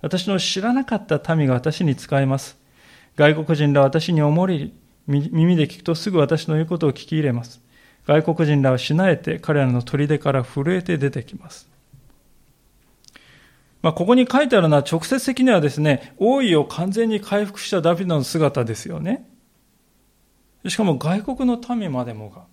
[0.01, 2.57] 私の知らなかった民が私に仕えます。
[3.15, 4.73] 外国人ら私におもり、
[5.07, 7.61] 耳で聞くとすぐ私の言うことを聞き入れます。
[8.07, 11.67] 外国人らはしなえて彼らの砦から震えて出てきます。
[13.81, 19.29] まあ、ここに書いてあるのは直接的にはですね、王位を完全に回復したダビデの姿ですよね。
[20.67, 22.43] しかも外国の民までもが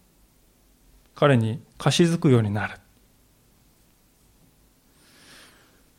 [1.14, 2.74] 彼に貸し付くようになる。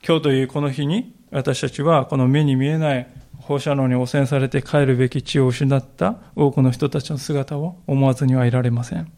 [0.06, 3.08] 今日というこの日に私たちはこの目に見えない
[3.40, 9.12] 放射能に汚染されて帰るべき地を失った多くの人たちの姿を思わずにはいられません。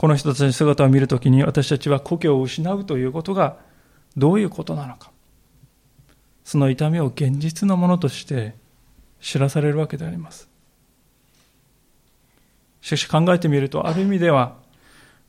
[0.00, 3.58] この人たちの姿を見るときに私たちは故郷を失うということが
[4.16, 5.10] どういうことなのか。
[6.42, 8.54] その痛みを現実のものとして
[9.20, 10.48] 知らされるわけであります。
[12.80, 14.56] しかし考えてみると、ある意味では、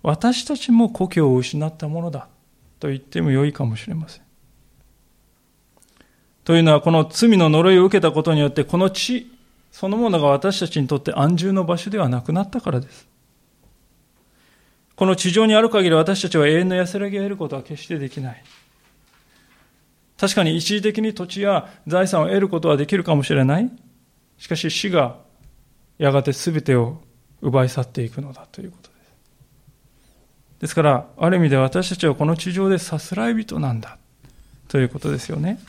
[0.03, 2.30] 私たちも故郷を失ったものだ
[2.80, 4.24] と言っても良いかもしれません。
[6.45, 9.30] というのは、この罪の呪いを受けたことによって、この地
[9.69, 13.11] そのものが私たちにとって安住の場所ではなくなったからです。
[14.95, 18.43] この地上にある限り私たちは永遠の安らぎを得ることは決してできない。
[20.17, 23.71] 確かに一時的に土地や財産を得ることはできるかもしれない。
[24.37, 25.17] しかし死が
[25.97, 27.01] やがて全てを
[27.41, 29.11] 奪い去っていくのだということです。
[30.59, 33.97] ですから、ある意味で私たちはこの地上でさすらい人なんだ
[34.67, 35.59] ということですよね。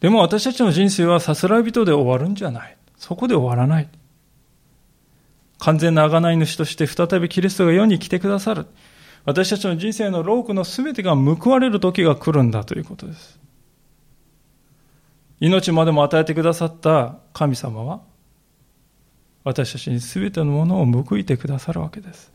[0.00, 2.76] でも私たちの人生はさすらい人で終わるんじゃない。
[2.96, 3.88] そこで終わらない。
[5.60, 8.66] 完全な贖い主として再びキリストが世に来てくださる。
[9.24, 13.38] 私たちの人生の労苦の全てが報われる時が来るんだということです。
[15.38, 18.00] 命までも与えてくださった神様は、
[19.44, 22.32] 私たちに全てのものを報いてくださるわけです。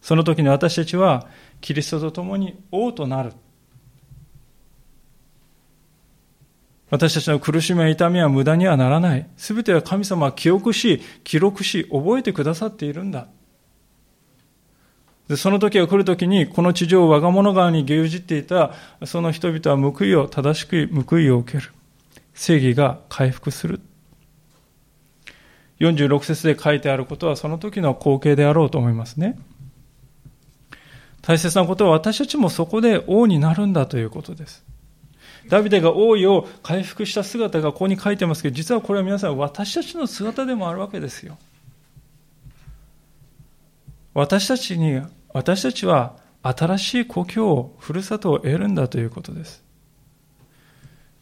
[0.00, 1.28] その時に私たちは、
[1.60, 3.32] キリストと共に王となる。
[6.92, 9.26] 私たちの苦しみや痛みは無駄にはならない。
[9.38, 13.28] すべては神様は記憶し、記録し、覚えてくださっているんだ。
[15.26, 18.74] でその時が来る時に、この地上を我が物側に牛耳っていた、
[19.06, 21.72] その人々は報いを、正しく報いを受ける。
[22.34, 23.80] 正義が回復する。
[25.80, 29.38] 46節で書いてあることは、その時の光景であろうと思いますね。
[31.22, 34.62] 大切なことは私たちもそこで王になるんだということです。
[35.48, 41.38] ダビデが王位を回復した姿がここに書いてますけど、実はこれは皆さん私たちの姿でもあるわけですよ。
[44.14, 45.00] 私たちに、
[45.32, 49.62] 私たちは新しい故郷を、ふるさとを得るんだということです。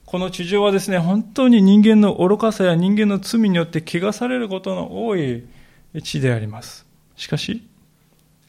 [0.07, 5.45] この地上はですね、本当に人間の愚かさや人間の罪によって汚されることの多い
[6.03, 6.85] 地であります。
[7.15, 7.63] しかし、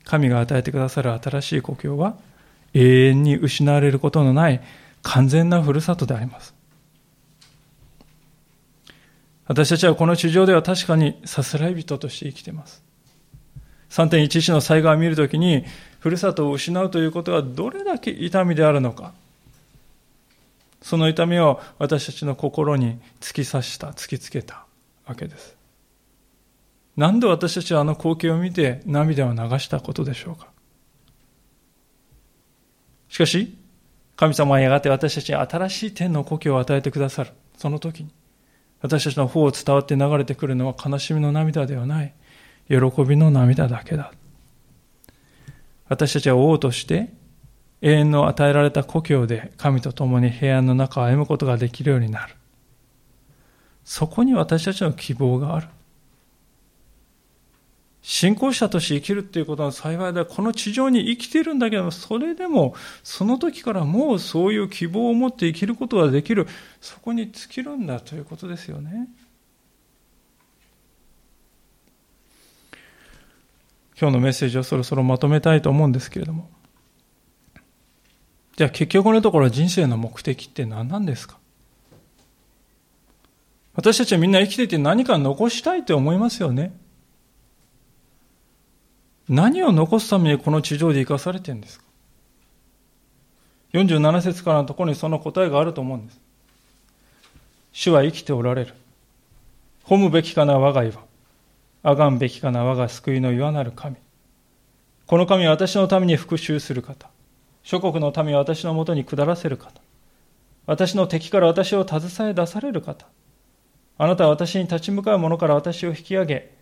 [0.03, 2.17] 神が与えてくださる新しい故郷は、
[2.73, 4.61] 永遠に失われることのない
[5.03, 6.53] 完全なふるさとであります。
[9.45, 12.83] 私たちはこの地上では確かにさすらい人として生きています。
[13.89, 15.65] 3.11の災害を見るときに、
[15.99, 19.13] ふるさとを失うということはどれだけ痛みであるのか。
[20.81, 24.65] その痛みを私たちの心に突き刺した、突きつけた
[25.05, 25.55] わけです。
[26.95, 30.47] なんで私たちはあの光景を見て涙を流したことでしょうか。
[33.09, 33.57] しかし、
[34.21, 37.31] 神様はやがて私たちに新しい天の故郷を与えてくださる。
[37.57, 38.11] その時に、
[38.79, 42.13] 私たちの方を伝わって流れてくるのは悲しみの涙ではない。
[42.67, 44.13] 喜びの涙だけだ。
[45.89, 47.11] 私たちは王として
[47.81, 52.35] 永遠の与えられた故郷で神と共に平安の中を歩むことができるようになる。
[53.83, 55.67] そこに私たちの希望がある。
[58.03, 62.73] 信仰者として生きるっていうことの幸いで、この地上に生きてるんだけど、それでも、
[63.03, 66.47] その時からもうそういう希望を持って生きることができる、
[66.81, 69.07] そこに尽きるんだということですよね。
[73.99, 76.49] 今日のメッセージをそろそろまとめたいと思うんですけれども。
[78.57, 81.37] じゃあ結局のところ人生の目的って何なんですか？
[83.75, 86.73] 私たちはみんな生きていて何か残したいと思いますよね。
[89.29, 91.85] 何を残すためにこの地上で生かされてるんですか
[93.73, 96.19] ?47 節からのところにその答えがあると思うんです。
[97.71, 98.73] 主は生きておられる。
[99.85, 101.01] 褒むべきかな我が岩。
[101.83, 103.95] あがんべきかな我が救いの岩なる神。
[105.07, 107.09] この神は私のために復讐する方。
[107.63, 109.81] 諸国の民は私のもとに下らせる方。
[110.65, 113.07] 私の敵から私を携え出される方。
[113.97, 116.55] あなたは私に立ち向かう者から私を引き上げ、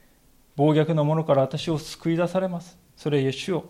[0.56, 2.78] 暴虐の者から私を救い出されます。
[2.96, 3.66] それゆえ主よ。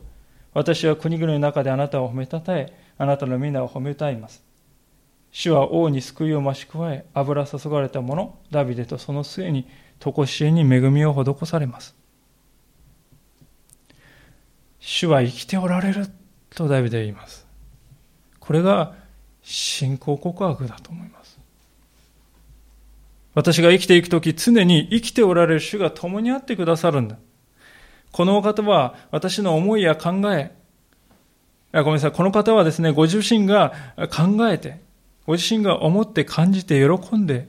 [0.53, 4.43] 私は国々の中であなたを褒めたたえ、あなたの皆を褒め歌います。
[5.31, 9.67] 主は王に救いを増し加え、油注がれた者、ダビデとその末に、
[9.99, 11.95] 常しえに恵みを施されます。
[14.79, 16.07] 主は生きておられる
[16.49, 17.45] とダビデは言います。
[18.39, 18.95] これが
[19.43, 21.18] 信仰告白だと思います。
[23.33, 27.17] 私が生きていくとき常に生きておられる主が共にあってくださるんだ。
[28.11, 30.51] このお方は私の思いや考え、
[31.71, 33.73] ごめんなさい、この方はですね、ご自身が
[34.11, 34.79] 考えて、
[35.27, 37.47] ご自身が思って感じて喜んで、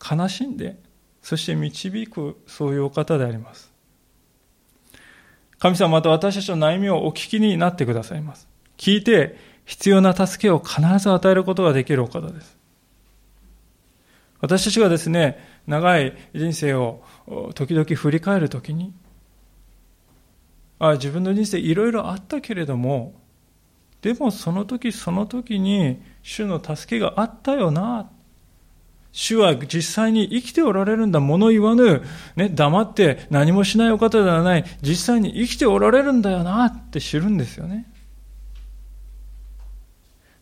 [0.00, 0.76] 悲しんで、
[1.22, 3.72] そして導く、そういうお方であります。
[5.60, 8.48] 神様また私たちの悩みをお聞きになってくださいます。
[8.76, 12.58] 聞いて、必要な助けを必ず与えることができるお方です。
[14.44, 17.02] 私たちがですね、長い人生を
[17.54, 18.92] 時々振り返るときに、
[20.78, 23.14] あ自分の人生いろいろあったけれども、
[24.02, 28.10] でもその時その時に主の助けがあったよな。
[29.12, 32.02] 主は実際に生きておられるんだ、物言わぬ、
[32.34, 37.86] ね、黙って何もしないお方ではない、実際に生きておられるんだよなって知るんですよね。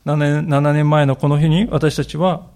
[0.07, 2.49] 7年 ,7 年前のこの日に私たちは、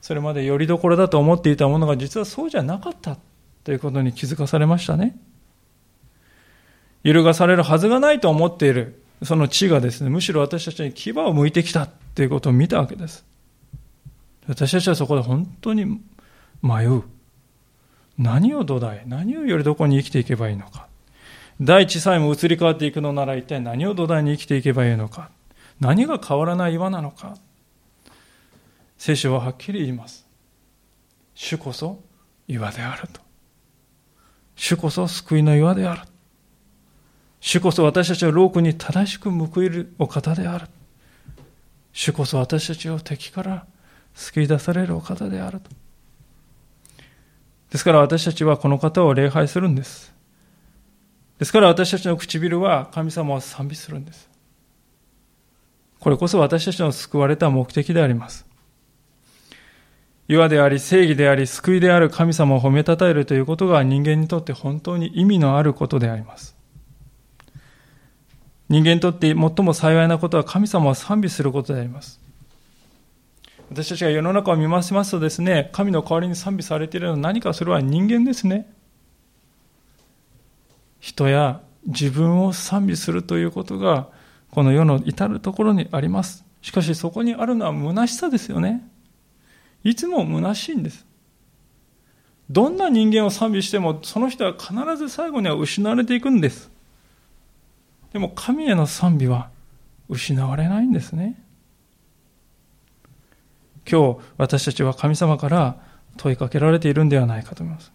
[0.00, 3.18] それまでよりどころだと思っていたものが実はそうじゃなかった
[3.64, 5.16] ということに気づかされましたね。
[7.02, 13.24] 揺るがされるはずがないと思っている、その地がですね、むしろ私たちに牙を向いてきたということを見たわけです。
[14.48, 16.00] 私たちはそこで本当に
[16.62, 17.02] 迷う。
[18.18, 20.86] 何を土台、何をよりどこに生きていけばいいのか。
[21.60, 25.30] 大地さえも移り変わっていくのなら一体何を土台に生きていけばいいのか。
[25.78, 27.36] 何が変わらない岩なのか。
[29.00, 30.26] 聖書ははっきり言います。
[31.34, 32.02] 主こそ
[32.46, 33.22] 岩であると。
[34.56, 36.02] 主こそ救いの岩である。
[37.40, 40.66] 主こそ私たちをロークに正しく報いるお方である。
[41.94, 43.66] 主こそ私たちを敵から
[44.12, 45.70] 救い出されるお方であると。
[47.70, 50.14] ですから私たちはこの方を礼拝するんです。
[51.38, 54.28] ですから私たちの唇は神様を賛美するんです。
[56.00, 58.49] これこそ私たちの救われた目的であります。
[60.30, 66.54] 岩であり正義であり救いである神様を褒めたたえるということが人間にとって本当に意味のあることであります。
[68.68, 72.20] 人間にとって最も幸いなことは神様を賛美することであります。
[73.70, 78.72] 私たちが世の中を見回しますとですね、神の代わりに賛美されているのは何かそれは人間ですね。
[81.00, 84.06] 人や自分を賛美するということが、
[84.52, 86.44] この世の至るところにあります。
[86.62, 88.88] しかしそこにあるのは虚しさですよね。
[89.84, 91.06] いつも虚しいんです。
[92.50, 96.70] どんな人間を賛美しても、その人は必ず最後には失われていくんです。
[98.12, 99.50] でも神への賛美は
[100.08, 101.40] 失われないんですね。
[103.90, 105.80] 今日私たちは神様から
[106.16, 107.92] 問いかけられているんではないかと思います。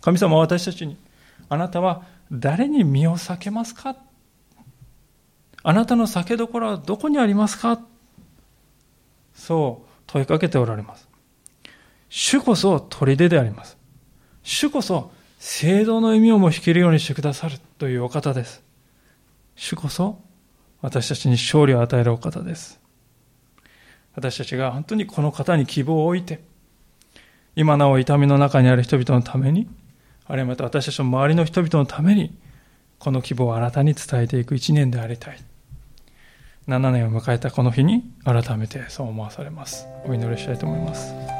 [0.00, 0.96] 神様は私たちに、
[1.48, 3.96] あなたは誰に身を避けますか？
[5.62, 7.80] あなたの避けどころはどこにありますか？
[9.34, 11.07] そう問いかけておられます。
[12.08, 13.76] 主こそ砦であります。
[14.42, 18.62] 主こそ聖堂の意味をも引けるようにしてくださるというお方です。
[19.56, 20.20] 主こそ
[20.80, 22.80] 私たちに勝利を与えるお方です。
[24.14, 26.40] 私たちが本当にこの方に希望を置いて、
[27.54, 29.68] 今なお痛みの中にある人々のために、
[30.26, 32.36] あるいはまた私たちの周りの人々のために、
[32.98, 35.38] この希望を新たに伝えていく一年でありたい。
[36.66, 39.86] 7年を迎えたこの日に改めてそう思わされます。
[40.04, 41.37] お祈りしたいと思います。